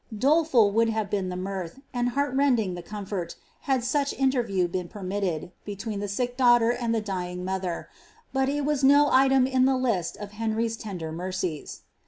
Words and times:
'^^ 0.15 0.19
Doleful 0.19 0.71
would 0.71 0.89
have 0.89 1.11
been 1.11 1.29
the 1.29 1.35
mirth, 1.35 1.79
and 1.93 2.09
heart 2.09 2.33
rending 2.35 2.73
the 2.73 2.81
comfort, 2.81 3.35
had 3.59 3.83
such 3.83 4.13
interview 4.13 4.67
been 4.67 4.87
pennitted, 4.87 5.51
between 5.63 5.99
the 5.99 6.07
sick 6.07 6.35
daughter 6.35 6.71
and 6.71 6.95
tiie 6.95 7.05
dying 7.05 7.45
motlier; 7.45 7.85
but 8.33 8.49
it 8.49 8.65
was 8.65 8.83
no 8.83 9.09
item 9.11 9.45
in 9.45 9.65
the 9.65 9.77
list 9.77 10.17
of 10.17 10.31
Uenr\'^s 10.31 10.75
tender 10.79 11.11
mercies. 11.11 11.81